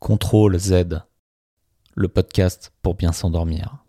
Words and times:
Contrôle 0.00 0.56
Z, 0.60 1.02
le 1.96 2.08
podcast 2.08 2.72
pour 2.82 2.94
bien 2.94 3.10
s'endormir. 3.10 3.84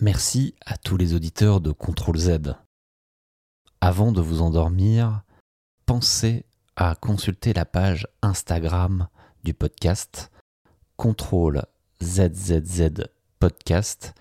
Merci 0.00 0.56
à 0.66 0.76
tous 0.76 0.96
les 0.96 1.14
auditeurs 1.14 1.60
de 1.60 1.70
Contrôle 1.70 2.18
Z. 2.18 2.56
Avant 3.80 4.10
de 4.10 4.20
vous 4.20 4.42
endormir, 4.42 5.22
pensez 5.86 6.44
à 6.74 6.96
consulter 6.96 7.52
la 7.52 7.64
page 7.64 8.08
Instagram 8.20 9.06
du 9.44 9.54
podcast 9.54 10.32
Contrôle 10.96 11.62
ZZZ 12.02 13.04
Podcast 13.38 14.12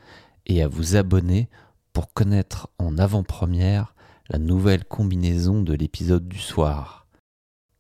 et 0.46 0.62
à 0.62 0.68
vous 0.68 0.96
abonner 0.96 1.50
pour 1.94 2.14
connaître 2.14 2.70
en 2.78 3.00
avant-première 3.00 3.96
la 4.30 4.38
nouvelle 4.38 4.86
combinaison 4.86 5.64
de 5.64 5.74
l'épisode 5.74 6.28
du 6.28 6.40
soir. 6.40 7.03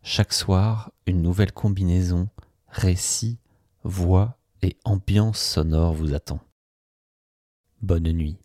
Chaque 0.05 0.33
soir, 0.33 0.91
une 1.05 1.21
nouvelle 1.21 1.53
combinaison, 1.53 2.27
récit, 2.67 3.39
voix 3.85 4.37
et 4.61 4.75
ambiance 4.83 5.41
sonore 5.41 5.93
vous 5.93 6.13
attend. 6.13 6.41
Bonne 7.81 8.11
nuit. 8.11 8.37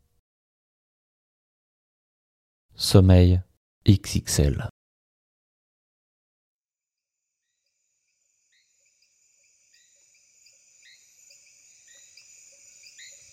Sommeil 2.76 3.42
XXL. 3.88 4.68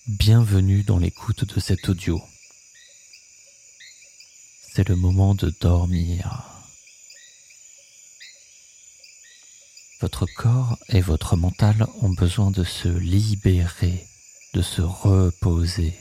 Bienvenue 0.07 0.81
dans 0.81 0.97
l'écoute 0.97 1.45
de 1.53 1.59
cet 1.59 1.89
audio. 1.89 2.19
C'est 4.73 4.89
le 4.89 4.95
moment 4.95 5.35
de 5.35 5.53
dormir. 5.61 6.54
Votre 10.05 10.27
corps 10.27 10.77
et 10.89 11.01
votre 11.01 11.35
mental 11.35 11.87
ont 12.01 12.11
besoin 12.11 12.51
de 12.51 12.63
se 12.63 12.87
libérer, 12.87 14.05
de 14.53 14.61
se 14.61 14.83
reposer 14.83 15.97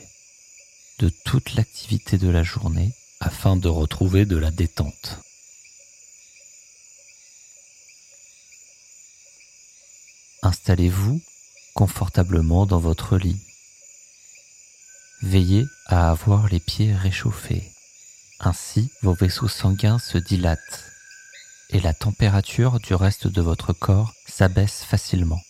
de 0.99 1.09
toute 1.09 1.55
l'activité 1.55 2.19
de 2.19 2.29
la 2.29 2.43
journée 2.43 2.93
afin 3.19 3.55
de 3.55 3.67
retrouver 3.67 4.27
de 4.27 4.37
la 4.37 4.51
détente. 4.51 5.17
Installez-vous 10.43 11.19
confortablement 11.73 12.67
dans 12.67 12.79
votre 12.79 13.17
lit. 13.17 13.41
Veillez 15.23 15.65
à 15.87 16.11
avoir 16.11 16.47
les 16.49 16.59
pieds 16.59 16.93
réchauffés. 16.93 17.71
Ainsi, 18.39 18.91
vos 19.01 19.15
vaisseaux 19.15 19.47
sanguins 19.47 19.97
se 19.97 20.19
dilatent 20.19 20.94
et 21.69 21.79
la 21.79 21.93
température 21.93 22.79
du 22.79 22.93
reste 22.93 23.27
de 23.27 23.41
votre 23.41 23.73
corps 23.73 24.13
s'abaisse 24.27 24.83
facilement, 24.83 25.41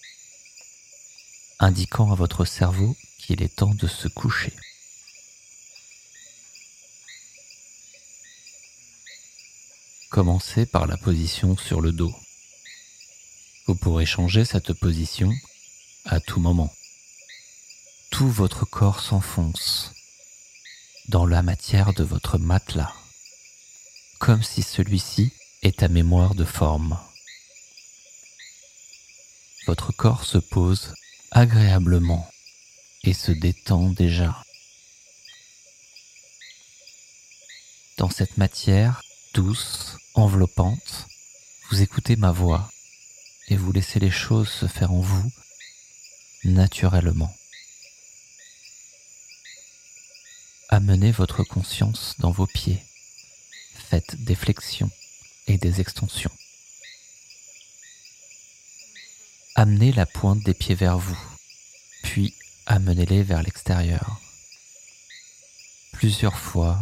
indiquant 1.59 2.11
à 2.11 2.15
votre 2.15 2.45
cerveau 2.45 2.95
qu'il 3.19 3.41
est 3.43 3.55
temps 3.55 3.73
de 3.73 3.87
se 3.87 4.07
coucher. 4.07 4.53
Commencez 10.09 10.65
par 10.65 10.87
la 10.87 10.97
position 10.97 11.57
sur 11.57 11.81
le 11.81 11.91
dos. 11.91 12.13
Vous 13.67 13.75
pourrez 13.75 14.05
changer 14.05 14.45
cette 14.45 14.73
position 14.73 15.31
à 16.05 16.19
tout 16.19 16.39
moment 16.39 16.73
tout 18.15 18.29
votre 18.29 18.63
corps 18.63 19.01
s'enfonce 19.01 19.91
dans 21.09 21.25
la 21.25 21.41
matière 21.41 21.93
de 21.93 22.05
votre 22.05 22.37
matelas, 22.37 22.93
comme 24.19 24.41
si 24.41 24.61
celui-ci 24.63 25.33
est 25.61 25.83
à 25.83 25.87
mémoire 25.87 26.35
de 26.35 26.45
forme. 26.45 26.97
Votre 29.67 29.91
corps 29.91 30.25
se 30.25 30.37
pose 30.37 30.93
agréablement 31.31 32.29
et 33.03 33.13
se 33.13 33.31
détend 33.31 33.89
déjà. 33.89 34.43
Dans 37.97 38.09
cette 38.09 38.37
matière 38.37 39.01
douce, 39.33 39.97
enveloppante, 40.13 41.07
vous 41.69 41.81
écoutez 41.81 42.15
ma 42.15 42.31
voix 42.31 42.69
et 43.47 43.55
vous 43.55 43.71
laissez 43.71 43.99
les 43.99 44.11
choses 44.11 44.49
se 44.49 44.67
faire 44.67 44.91
en 44.91 45.01
vous 45.01 45.31
naturellement. 46.43 47.35
Amenez 50.69 51.11
votre 51.11 51.43
conscience 51.43 52.15
dans 52.19 52.31
vos 52.31 52.47
pieds. 52.47 52.83
Faites 53.89 54.15
des 54.23 54.35
flexions 54.35 54.91
et 55.47 55.57
des 55.57 55.81
extensions. 55.81 56.31
Amenez 59.55 59.91
la 59.93 60.05
pointe 60.05 60.43
des 60.43 60.53
pieds 60.53 60.75
vers 60.75 60.97
vous, 60.97 61.17
puis 62.03 62.33
amenez-les 62.65 63.23
vers 63.23 63.41
l'extérieur. 63.41 64.19
Plusieurs 65.93 66.37
fois. 66.37 66.77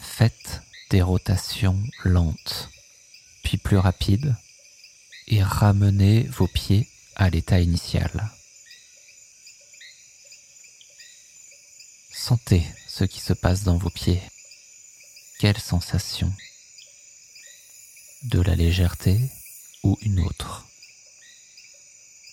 Faites 0.00 0.62
des 0.90 1.02
rotations 1.02 1.80
lentes, 2.04 2.68
puis 3.44 3.58
plus 3.58 3.78
rapides, 3.78 4.34
et 5.28 5.42
ramenez 5.42 6.24
vos 6.24 6.48
pieds 6.48 6.88
à 7.16 7.30
l'état 7.30 7.60
initial. 7.60 8.30
Sentez 12.12 12.66
ce 12.88 13.04
qui 13.04 13.20
se 13.20 13.32
passe 13.32 13.62
dans 13.62 13.76
vos 13.76 13.90
pieds. 13.90 14.22
Quelle 15.42 15.58
sensation? 15.58 16.32
De 18.22 18.40
la 18.40 18.54
légèreté 18.54 19.18
ou 19.82 19.98
une 20.02 20.20
autre? 20.20 20.68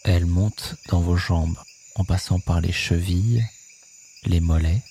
Elle 0.03 0.28
monte 0.28 0.75
dans 0.90 1.02
vos 1.02 1.18
jambes 1.18 1.58
en 1.96 2.06
passant 2.06 2.40
par 2.40 2.62
les 2.62 2.72
chevilles, 2.72 3.44
les 4.25 4.40
mollets, 4.40 4.84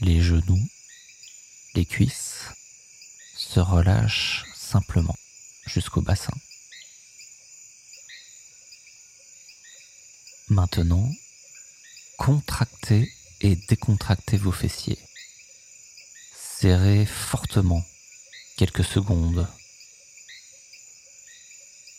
les 0.00 0.22
genoux, 0.22 0.66
les 1.74 1.84
cuisses, 1.84 2.44
se 3.36 3.60
relâche 3.60 4.46
simplement 4.56 5.16
jusqu'au 5.66 6.00
bassin. 6.00 6.32
Maintenant, 10.48 11.12
contractez 12.16 13.12
et 13.42 13.54
décontractez 13.68 14.38
vos 14.38 14.50
fessiers. 14.50 14.98
Serrez 16.60 17.06
fortement 17.06 17.84
quelques 18.56 18.82
secondes. 18.82 19.46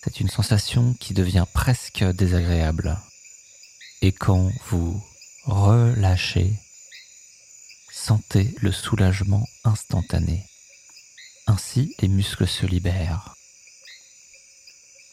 C'est 0.03 0.19
une 0.19 0.27
sensation 0.27 0.95
qui 0.95 1.13
devient 1.13 1.45
presque 1.53 2.03
désagréable. 2.03 2.99
Et 4.01 4.11
quand 4.11 4.51
vous 4.67 5.01
relâchez, 5.45 6.51
sentez 7.89 8.53
le 8.57 8.73
soulagement 8.73 9.47
instantané. 9.63 10.45
Ainsi, 11.47 11.95
les 12.01 12.09
muscles 12.09 12.45
se 12.45 12.65
libèrent. 12.65 13.35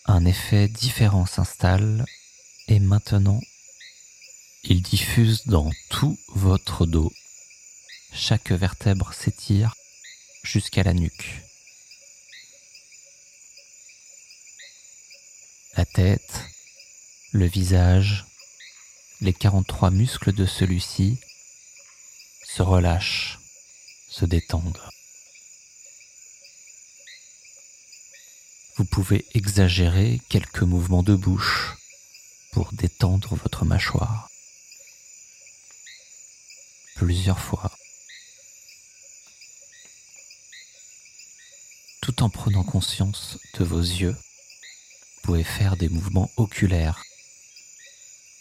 Un 0.06 0.24
effet 0.24 0.66
différent 0.66 1.24
s'installe 1.24 2.04
et 2.66 2.80
maintenant 2.80 3.40
il 4.64 4.82
diffuse 4.82 5.46
dans 5.46 5.70
tout 5.88 6.18
votre 6.34 6.84
dos. 6.84 7.12
Chaque 8.18 8.50
vertèbre 8.50 9.12
s'étire 9.12 9.74
jusqu'à 10.42 10.82
la 10.82 10.94
nuque. 10.94 11.42
La 15.76 15.84
tête, 15.84 16.40
le 17.32 17.46
visage, 17.46 18.24
les 19.20 19.34
43 19.34 19.90
muscles 19.90 20.32
de 20.32 20.46
celui-ci 20.46 21.18
se 22.42 22.62
relâchent, 22.62 23.38
se 24.08 24.24
détendent. 24.24 24.82
Vous 28.76 28.86
pouvez 28.86 29.26
exagérer 29.34 30.22
quelques 30.30 30.62
mouvements 30.62 31.02
de 31.02 31.14
bouche 31.14 31.76
pour 32.52 32.72
détendre 32.72 33.36
votre 33.36 33.66
mâchoire 33.66 34.30
plusieurs 36.96 37.38
fois. 37.38 37.70
En 42.20 42.30
prenant 42.30 42.64
conscience 42.64 43.38
de 43.58 43.64
vos 43.64 43.80
yeux, 43.80 44.16
vous 44.16 45.20
pouvez 45.22 45.44
faire 45.44 45.76
des 45.76 45.88
mouvements 45.88 46.30
oculaires 46.36 47.04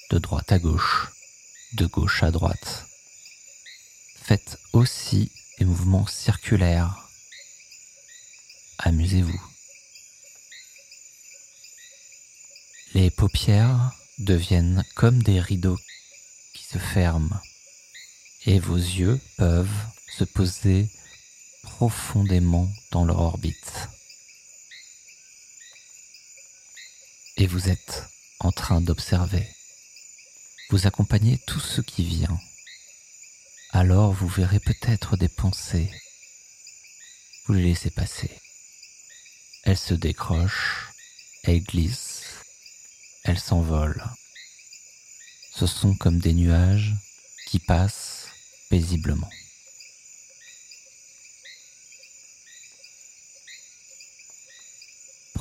de 0.09 0.17
droite 0.17 0.51
à 0.51 0.59
gauche, 0.59 1.11
de 1.73 1.85
gauche 1.85 2.23
à 2.23 2.31
droite. 2.31 2.85
Faites 4.23 4.57
aussi 4.73 5.29
des 5.59 5.65
mouvements 5.65 6.07
circulaires. 6.07 6.95
Amusez-vous. 8.79 9.41
Les 12.93 13.11
paupières 13.11 13.91
deviennent 14.19 14.85
comme 14.95 15.21
des 15.21 15.39
rideaux 15.39 15.79
qui 16.53 16.63
se 16.63 16.77
ferment 16.77 17.39
et 18.45 18.57
vos 18.57 18.77
yeux 18.77 19.19
peuvent 19.37 19.85
se 20.17 20.23
poser 20.23 20.89
profondément 21.65 22.69
dans 22.91 23.03
leur 23.03 23.19
orbite. 23.19 23.89
et 27.37 27.47
vous 27.47 27.69
êtes 27.69 28.03
en 28.39 28.51
train 28.51 28.81
d'observer. 28.81 29.47
Vous 30.69 30.87
accompagnez 30.87 31.37
tout 31.45 31.59
ce 31.59 31.81
qui 31.81 32.03
vient. 32.03 32.39
Alors 33.71 34.13
vous 34.13 34.27
verrez 34.27 34.59
peut-être 34.59 35.17
des 35.17 35.27
pensées. 35.27 35.91
Vous 37.45 37.53
les 37.53 37.63
laissez 37.63 37.91
passer. 37.91 38.31
Elles 39.63 39.77
se 39.77 39.93
décrochent, 39.93 40.91
elles 41.43 41.63
glissent, 41.63 42.23
elles 43.23 43.39
s'envolent. 43.39 44.03
Ce 45.53 45.67
sont 45.67 45.95
comme 45.95 46.19
des 46.19 46.33
nuages 46.33 46.93
qui 47.47 47.59
passent 47.59 48.27
paisiblement. 48.69 49.29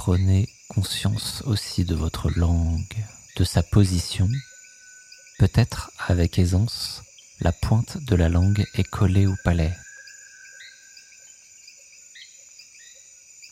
Prenez 0.07 0.51
conscience 0.69 1.41
aussi 1.47 1.87
de 1.87 1.95
votre 1.95 2.29
langue, 2.29 2.95
de 3.39 3.43
sa 3.43 3.63
position. 3.63 4.29
Peut-être 5.39 5.93
avec 5.97 6.39
aisance, 6.39 7.03
la 7.41 7.53
pointe 7.53 7.97
de 7.97 8.15
la 8.15 8.29
langue 8.29 8.67
est 8.75 8.87
collée 8.87 9.27
au 9.27 9.35
palais. 9.45 9.73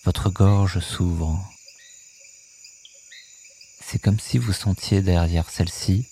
Votre 0.05 0.29
gorge 0.29 0.81
s'ouvre. 0.81 1.43
C'est 3.81 3.99
comme 3.99 4.21
si 4.21 4.37
vous 4.37 4.53
sentiez 4.53 5.01
derrière 5.01 5.49
celle-ci 5.49 6.07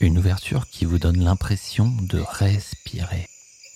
une 0.00 0.18
ouverture 0.18 0.68
qui 0.68 0.84
vous 0.84 0.98
donne 0.98 1.24
l'impression 1.24 1.88
de 1.88 2.18
respirer 2.18 3.26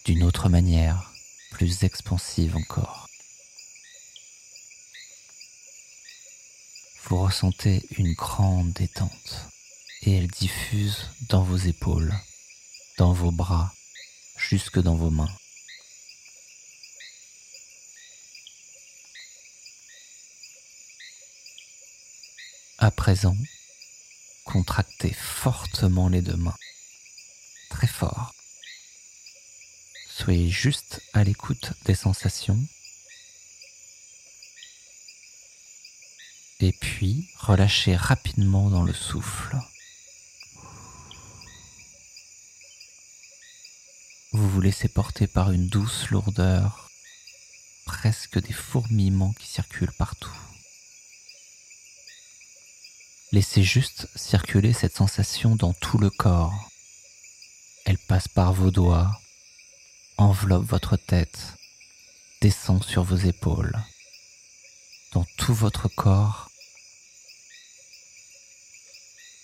d'une 0.05 0.25
autre 0.25 0.51
manière, 0.51 1.11
plus 1.53 1.85
expansive 1.85 2.55
encore. 2.55 3.06
Vous 7.09 7.23
ressentez 7.23 7.87
une 7.99 8.15
grande 8.15 8.73
détente 8.73 9.47
et 10.03 10.17
elle 10.17 10.27
diffuse 10.27 11.09
dans 11.29 11.45
vos 11.45 11.57
épaules, 11.57 12.13
dans 12.99 13.13
vos 13.13 13.31
bras, 13.31 13.73
jusque 14.37 14.81
dans 14.81 14.97
vos 14.97 15.11
mains. 15.11 15.31
À 22.79 22.91
présent, 22.91 23.37
contractez 24.45 25.13
fortement 25.13 26.09
les 26.09 26.23
deux 26.23 26.37
mains, 26.37 26.59
très 27.71 27.87
fort. 27.87 28.35
Soyez 30.11 30.51
juste 30.51 31.01
à 31.13 31.23
l'écoute 31.23 31.73
des 31.85 31.95
sensations 31.95 32.59
et 36.61 36.73
puis 36.73 37.29
relâchez 37.39 37.97
rapidement 37.97 38.71
dans 38.71 38.83
le 38.83 38.95
souffle. 38.95 39.57
Vous 44.33 44.49
vous 44.51 44.61
laissez 44.61 44.89
porter 44.89 45.27
par 45.27 45.51
une 45.51 45.69
douce 45.69 46.11
lourdeur, 46.11 46.91
presque 47.87 48.41
des 48.41 48.53
fourmillements 48.53 49.33
qui 49.33 49.47
circulent 49.47 49.93
partout. 49.93 50.37
Laissez 53.33 53.63
juste 53.63 54.09
circuler 54.15 54.73
cette 54.73 54.97
sensation 54.97 55.57
dans 55.57 55.73
tout 55.73 55.99
le 55.99 56.11
corps. 56.11 56.71
Elle 57.85 57.99
passe 57.99 58.29
par 58.29 58.53
vos 58.53 58.71
doigts, 58.71 59.11
enveloppe 60.17 60.65
votre 60.65 60.97
tête, 60.97 61.55
descend 62.41 62.83
sur 62.85 63.05
vos 63.05 63.17
épaules, 63.17 63.77
dans 65.17 65.25
tout 65.39 65.55
votre 65.55 65.89
corps. 65.89 66.51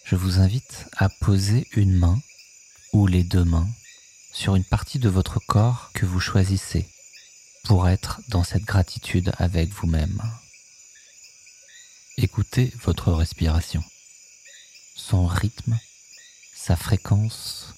Je 0.04 0.16
vous 0.16 0.38
invite 0.38 0.84
à 0.98 1.08
poser 1.08 1.66
une 1.72 1.96
main 1.96 2.20
ou 2.92 3.06
les 3.06 3.24
deux 3.24 3.44
mains 3.44 3.70
sur 4.34 4.54
une 4.54 4.66
partie 4.66 4.98
de 4.98 5.08
votre 5.08 5.38
corps 5.38 5.90
que 5.94 6.04
vous 6.04 6.20
choisissez 6.20 6.86
pour 7.64 7.88
être 7.88 8.20
dans 8.28 8.44
cette 8.44 8.64
gratitude 8.64 9.32
avec 9.38 9.70
vous-même. 9.70 10.20
Écoutez 12.18 12.70
votre 12.82 13.10
respiration, 13.10 13.82
son 14.94 15.26
rythme, 15.26 15.78
sa 16.54 16.76
fréquence. 16.76 17.72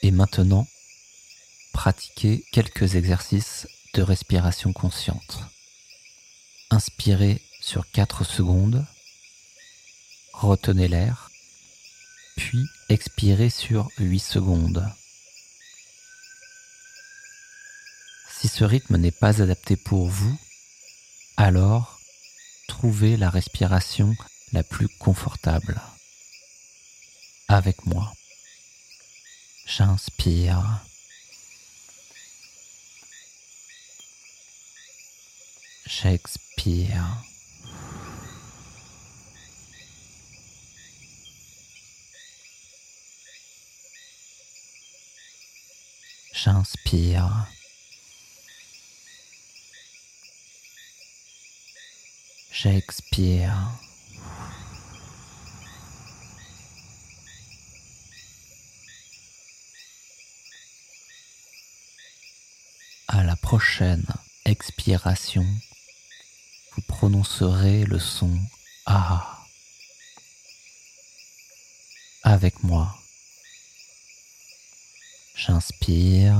Et 0.00 0.12
maintenant, 0.12 0.66
pratiquez 1.74 2.42
quelques 2.52 2.94
exercices 2.94 3.66
respiration 4.02 4.72
consciente. 4.72 5.40
Inspirez 6.70 7.42
sur 7.60 7.88
4 7.90 8.24
secondes, 8.24 8.86
retenez 10.32 10.88
l'air, 10.88 11.30
puis 12.36 12.64
expirez 12.88 13.50
sur 13.50 13.88
8 13.98 14.18
secondes. 14.18 14.86
Si 18.38 18.48
ce 18.48 18.64
rythme 18.64 18.96
n'est 18.96 19.10
pas 19.10 19.40
adapté 19.40 19.76
pour 19.76 20.08
vous, 20.08 20.38
alors 21.36 21.98
trouvez 22.68 23.16
la 23.16 23.30
respiration 23.30 24.14
la 24.52 24.62
plus 24.62 24.88
confortable. 24.98 25.80
Avec 27.48 27.86
moi. 27.86 28.12
J'inspire. 29.66 30.80
J'expire. 35.86 37.22
J'inspire. 46.32 47.46
J'expire. 52.50 53.54
À 63.08 63.22
la 63.22 63.36
prochaine 63.36 64.04
expiration, 64.44 65.46
vous 66.76 66.82
prononcerez 66.82 67.84
le 67.84 67.98
son 67.98 68.38
A 68.84 69.42
avec 72.22 72.62
moi. 72.62 72.94
J'inspire. 75.34 76.36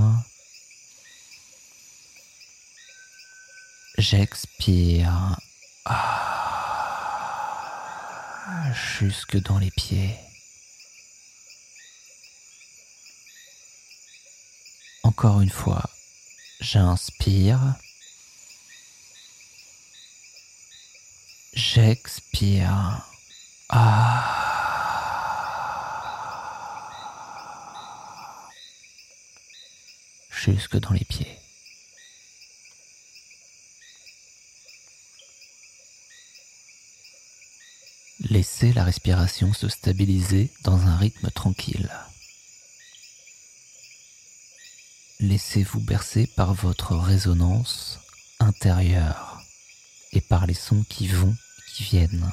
J'expire. 3.96 5.38
Ah, 5.86 6.44
jusque 8.98 9.40
dans 9.42 9.58
les 9.58 9.70
pieds. 9.70 10.18
Encore 15.02 15.40
une 15.40 15.50
fois, 15.50 15.88
j'inspire. 16.60 17.76
J'expire. 21.56 23.00
Ah. 23.70 24.42
Jusque 30.28 30.76
dans 30.76 30.92
les 30.92 31.06
pieds. 31.06 31.38
Laissez 38.20 38.74
la 38.74 38.84
respiration 38.84 39.54
se 39.54 39.70
stabiliser 39.70 40.52
dans 40.62 40.86
un 40.86 40.96
rythme 40.98 41.30
tranquille. 41.30 41.90
Laissez-vous 45.20 45.80
bercer 45.80 46.26
par 46.26 46.52
votre 46.52 46.94
résonance 46.96 47.98
intérieure 48.40 49.40
et 50.12 50.20
par 50.20 50.46
les 50.46 50.52
sons 50.52 50.84
qui 50.90 51.08
vont 51.08 51.34
viennent. 51.82 52.32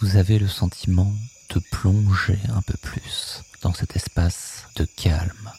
Vous 0.00 0.16
avez 0.16 0.38
le 0.38 0.48
sentiment 0.48 1.12
de 1.50 1.60
plonger 1.70 2.38
un 2.48 2.62
peu 2.62 2.76
plus 2.76 3.42
dans 3.62 3.74
cet 3.74 3.96
espace 3.96 4.64
de 4.76 4.84
calme, 4.84 5.52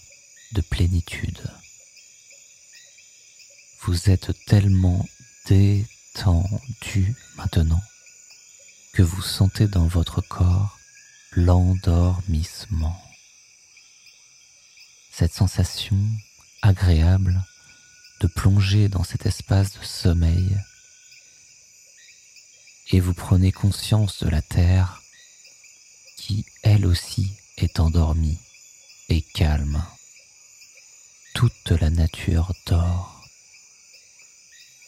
de 0.53 0.61
plénitude. 0.61 1.41
Vous 3.81 4.09
êtes 4.09 4.31
tellement 4.45 5.05
détendu 5.47 7.15
maintenant 7.35 7.81
que 8.93 9.01
vous 9.01 9.21
sentez 9.21 9.67
dans 9.67 9.87
votre 9.87 10.21
corps 10.21 10.77
l'endormissement. 11.31 13.01
Cette 15.11 15.33
sensation 15.33 15.99
agréable 16.61 17.43
de 18.21 18.27
plonger 18.27 18.89
dans 18.89 19.03
cet 19.03 19.25
espace 19.25 19.73
de 19.79 19.83
sommeil 19.83 20.57
et 22.91 22.99
vous 22.99 23.13
prenez 23.13 23.51
conscience 23.51 24.23
de 24.23 24.29
la 24.29 24.41
Terre 24.41 25.01
qui, 26.17 26.45
elle 26.63 26.85
aussi, 26.85 27.31
est 27.57 27.79
endormie 27.79 28.37
et 29.09 29.21
calme. 29.21 29.83
Toute 31.33 31.71
la 31.71 31.89
nature 31.89 32.51
dort. 32.65 33.23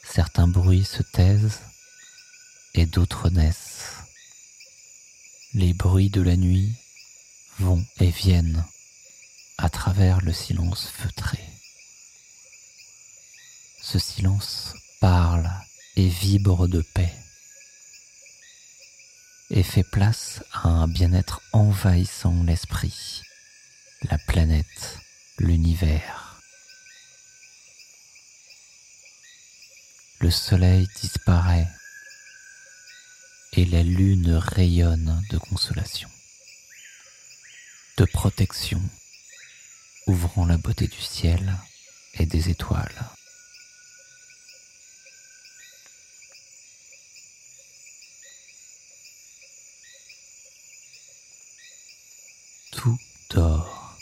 Certains 0.03 0.47
bruits 0.47 0.85
se 0.85 1.03
taisent 1.03 1.59
et 2.73 2.85
d'autres 2.85 3.29
naissent. 3.29 3.93
Les 5.53 5.73
bruits 5.73 6.09
de 6.09 6.21
la 6.21 6.35
nuit 6.35 6.73
vont 7.59 7.85
et 7.99 8.09
viennent 8.09 8.65
à 9.57 9.69
travers 9.69 10.21
le 10.21 10.33
silence 10.33 10.87
feutré. 10.87 11.39
Ce 13.81 13.99
silence 13.99 14.73
parle 14.99 15.49
et 15.95 16.07
vibre 16.07 16.67
de 16.67 16.81
paix 16.81 17.20
et 19.51 19.63
fait 19.63 19.83
place 19.83 20.43
à 20.53 20.69
un 20.69 20.87
bien-être 20.87 21.41
envahissant 21.51 22.43
l'esprit, 22.43 23.21
la 24.09 24.17
planète, 24.17 24.97
l'univers. 25.39 26.39
Le 30.21 30.31
soleil 30.31 30.87
disparaît 31.01 31.67
et 33.53 33.65
la 33.65 33.83
lune 33.83 34.31
rayonne 34.31 35.21
de 35.29 35.37
consolation, 35.37 36.09
de 37.97 38.05
protection, 38.05 38.81
ouvrant 40.07 40.45
la 40.45 40.57
beauté 40.57 40.87
du 40.87 41.01
ciel 41.01 41.57
et 42.13 42.25
des 42.25 42.49
étoiles. 42.49 43.05
Dort 53.33 53.97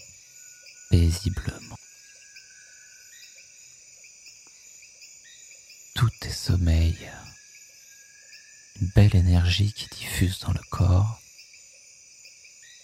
paisiblement. 0.89 1.75
Tout 5.95 6.09
est 6.21 6.29
sommeil 6.31 7.11
une 8.81 8.87
belle 8.95 9.15
énergie 9.15 9.73
qui 9.73 9.87
diffuse 9.87 10.39
dans 10.39 10.53
le 10.53 10.61
corps 10.69 11.21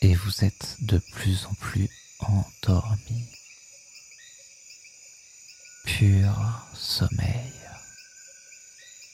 et 0.01 0.13
vous 0.13 0.43
êtes 0.43 0.77
de 0.81 0.97
plus 1.13 1.45
en 1.45 1.53
plus 1.53 1.89
endormi. 2.19 3.25
Pur 5.85 6.67
sommeil, 6.73 7.53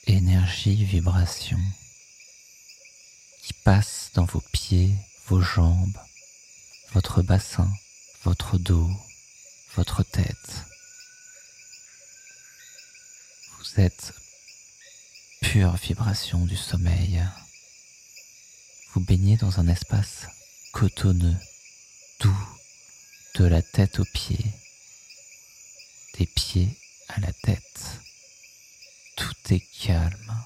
énergie, 0.06 0.84
vibration 0.84 1.60
qui 3.42 3.52
passe 3.52 4.10
dans 4.14 4.24
vos 4.24 4.42
pieds, 4.52 4.94
vos 5.26 5.40
jambes, 5.40 5.98
votre 6.94 7.22
bassin, 7.22 7.70
votre 8.24 8.58
dos, 8.58 8.90
votre 9.76 10.02
tête. 10.02 10.64
Vous 13.58 13.80
êtes 13.80 14.12
pure 15.40 15.74
vibration 15.76 16.44
du 16.44 16.56
sommeil. 16.56 17.24
Vous 18.92 19.00
baignez 19.00 19.38
dans 19.38 19.58
un 19.58 19.68
espace 19.68 20.26
cotonneux, 20.72 21.36
doux, 22.20 22.48
de 23.36 23.46
la 23.46 23.62
tête 23.62 23.98
aux 23.98 24.06
pieds, 24.12 24.52
des 26.18 26.26
pieds 26.26 26.76
à 27.08 27.20
la 27.20 27.32
tête. 27.32 28.00
Tout 29.16 29.34
est 29.48 29.66
calme. 29.80 30.36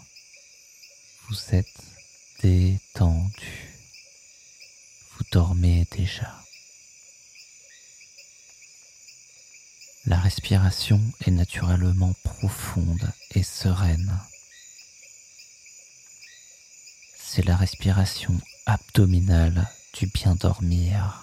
Vous 1.28 1.54
êtes 1.54 1.82
détendu. 2.40 3.75
Dormez 5.32 5.86
déjà. 5.90 6.42
La 10.06 10.18
respiration 10.18 11.00
est 11.26 11.30
naturellement 11.30 12.14
profonde 12.22 13.12
et 13.34 13.42
sereine 13.42 14.20
c'est 17.36 17.44
la 17.44 17.56
respiration 17.56 18.40
abdominale 18.64 19.70
du 19.92 20.06
bien 20.06 20.36
dormir. 20.36 21.22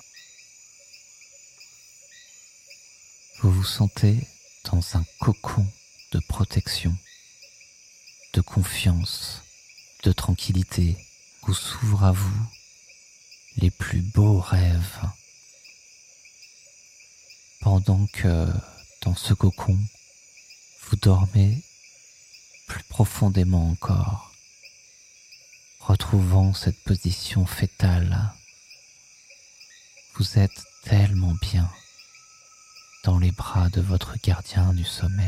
Vous 3.41 3.51
vous 3.51 3.63
sentez 3.63 4.27
dans 4.65 4.95
un 4.95 5.03
cocon 5.19 5.65
de 6.11 6.19
protection, 6.19 6.95
de 8.33 8.41
confiance, 8.41 9.41
de 10.03 10.11
tranquillité 10.11 10.95
où 11.47 11.53
s'ouvrent 11.55 12.03
à 12.03 12.11
vous 12.11 12.45
les 13.57 13.71
plus 13.71 14.01
beaux 14.01 14.39
rêves. 14.39 14.99
Pendant 17.61 18.05
que 18.07 18.47
dans 19.01 19.15
ce 19.15 19.33
cocon, 19.33 19.77
vous 20.81 20.95
dormez 20.97 21.63
plus 22.67 22.83
profondément 22.83 23.69
encore 23.69 24.33
retrouvant 25.79 26.53
cette 26.53 26.81
position 26.83 27.45
fétale. 27.45 28.33
Vous 30.15 30.39
êtes 30.39 30.63
tellement 30.83 31.35
bien 31.41 31.69
dans 33.03 33.19
les 33.19 33.31
bras 33.31 33.69
de 33.69 33.81
votre 33.81 34.17
gardien 34.23 34.73
du 34.73 34.85
sommeil. 34.85 35.27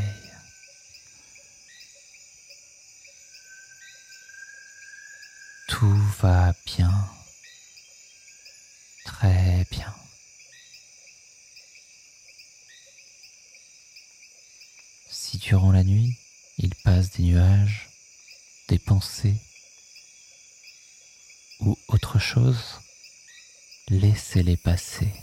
Tout 5.67 6.01
va 6.21 6.53
bien, 6.65 7.09
très 9.17 9.65
bien. 9.71 9.93
Si 15.09 15.37
durant 15.37 15.71
la 15.71 15.83
nuit, 15.83 16.17
il 16.57 16.75
passe 16.75 17.11
des 17.11 17.23
nuages, 17.23 17.89
des 18.67 18.79
pensées, 18.79 19.37
ou 21.61 21.77
autre 21.87 22.19
chose, 22.19 22.81
laissez-les 23.87 24.57
passer. 24.57 25.13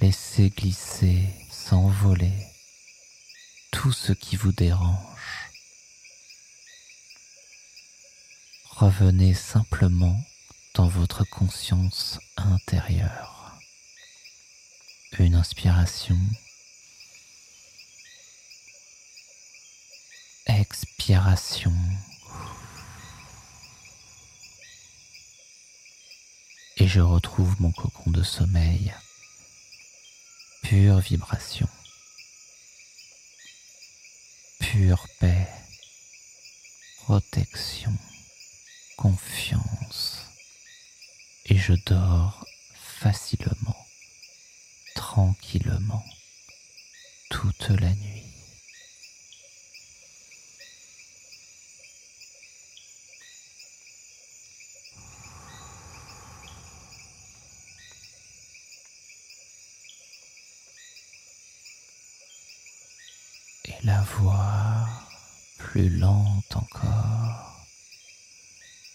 Laissez 0.00 0.48
glisser, 0.48 1.22
s'envoler 1.50 2.32
tout 3.70 3.92
ce 3.92 4.12
qui 4.14 4.36
vous 4.36 4.52
dérange. 4.52 5.50
Revenez 8.70 9.34
simplement 9.34 10.18
dans 10.74 10.88
votre 10.88 11.24
conscience 11.24 12.18
intérieure. 12.36 13.58
Une 15.18 15.34
inspiration. 15.34 16.18
Expiration. 20.46 21.74
et 26.80 26.88
je 26.88 27.00
retrouve 27.00 27.60
mon 27.60 27.72
cocon 27.72 28.10
de 28.10 28.22
sommeil. 28.22 28.94
Pure 30.62 31.00
vibration. 31.00 31.68
Pure 34.60 35.06
paix. 35.20 35.46
Protection. 37.02 37.92
Confiance. 38.96 40.29
Et 41.50 41.58
je 41.58 41.74
dors 41.84 42.46
facilement, 42.74 43.86
tranquillement, 44.94 46.04
toute 47.28 47.68
la 47.68 47.92
nuit. 47.94 48.20
la 63.84 64.02
voix, 64.02 64.86
plus 65.58 65.88
lente 65.88 66.54
encore, 66.54 67.66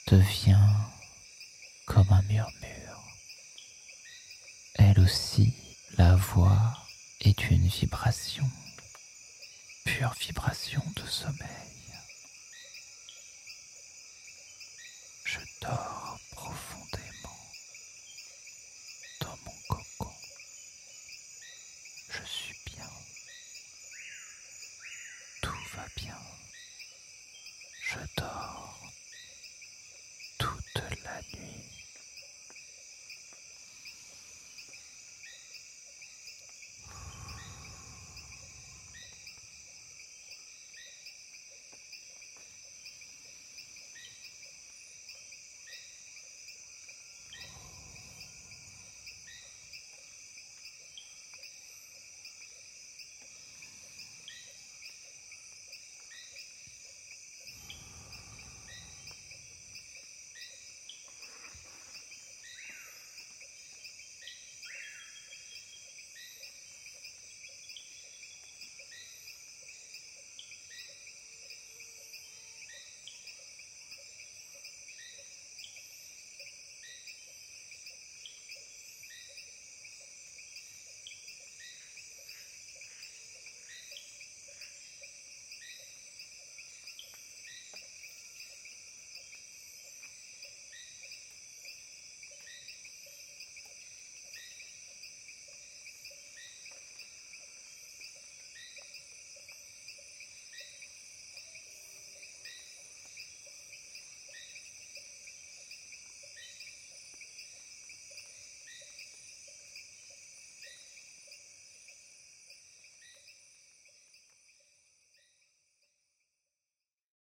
devient 0.08 0.58
comme 1.86 2.12
un 2.12 2.22
murmure. 2.24 3.04
Elle 4.75 5.00
aussi, 5.00 5.54
la 5.98 6.15
voix 6.15 6.77
est 7.22 7.50
une 7.50 7.68
vibration, 7.68 8.50
pure 9.84 10.13
vibration 10.20 10.84
de 10.96 11.08
sommeil. 11.08 11.48
Je 15.24 15.39
dors 15.62 16.20
profondément 16.32 17.39
dans 19.22 19.38
mon 19.46 19.58
cocon. 19.68 20.13
Je 22.10 22.24
suis 22.25 22.56
bien 22.65 22.89
va 25.75 25.86
bien. 25.96 26.18
Je 27.82 28.00
dors 28.18 28.80
la 31.06 31.22
nuit. 31.38 31.85